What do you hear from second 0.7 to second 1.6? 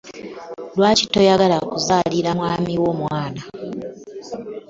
Lwaki toyagala